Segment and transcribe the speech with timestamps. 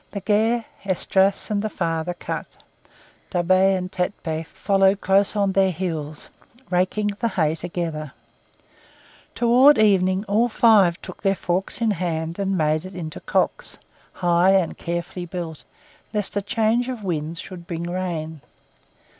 [0.15, 2.57] Legare, Esdras and the father cut;
[3.29, 6.27] Da'Be and Tit'Bé followed close on their heels,
[6.71, 8.11] raking the hay together.
[9.35, 13.77] Toward evening all five took their forks in hand and made it into cocks,
[14.13, 15.65] high and carefully built,
[16.15, 18.41] lest a change of wind should bring rain.